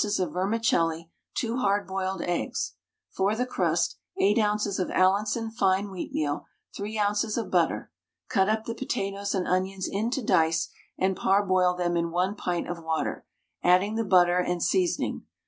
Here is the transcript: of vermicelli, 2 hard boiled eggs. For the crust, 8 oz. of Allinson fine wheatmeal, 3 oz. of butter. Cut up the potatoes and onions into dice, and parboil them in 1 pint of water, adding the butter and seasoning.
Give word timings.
of 0.17 0.31
vermicelli, 0.31 1.11
2 1.35 1.57
hard 1.57 1.85
boiled 1.85 2.23
eggs. 2.23 2.73
For 3.11 3.35
the 3.35 3.45
crust, 3.45 3.97
8 4.19 4.39
oz. 4.39 4.79
of 4.79 4.89
Allinson 4.89 5.51
fine 5.51 5.89
wheatmeal, 5.89 6.45
3 6.75 6.97
oz. 6.97 7.37
of 7.37 7.51
butter. 7.51 7.91
Cut 8.27 8.49
up 8.49 8.65
the 8.65 8.73
potatoes 8.73 9.35
and 9.35 9.47
onions 9.47 9.87
into 9.87 10.23
dice, 10.23 10.69
and 10.97 11.15
parboil 11.15 11.75
them 11.75 11.95
in 11.95 12.09
1 12.09 12.35
pint 12.35 12.67
of 12.67 12.83
water, 12.83 13.27
adding 13.61 13.93
the 13.93 14.03
butter 14.03 14.39
and 14.39 14.63
seasoning. 14.63 15.25